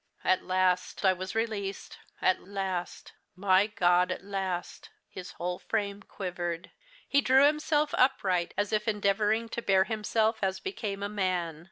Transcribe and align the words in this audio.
"At 0.23 0.43
last 0.43 1.05
I 1.05 1.13
was 1.13 1.35
released. 1.35 1.99
At 2.23 2.41
last 2.43 3.13
my 3.35 3.67
God, 3.67 4.11
at 4.11 4.23
last!" 4.23 4.89
His 5.07 5.33
whole 5.33 5.59
frame 5.59 6.01
quivered. 6.01 6.71
He 7.07 7.21
drew 7.21 7.45
himself 7.45 7.93
upright, 7.95 8.55
as 8.57 8.73
if 8.73 8.87
endeavouring 8.87 9.47
to 9.49 9.61
bear 9.61 9.83
himself 9.83 10.39
as 10.41 10.59
became 10.59 11.03
a 11.03 11.07
man. 11.07 11.59